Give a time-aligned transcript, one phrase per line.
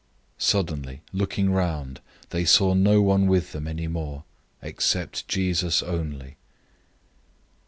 [0.39, 2.01] 009:008 Suddenly looking around,
[2.31, 4.23] they saw no one with them any more,
[4.63, 6.37] except Jesus only.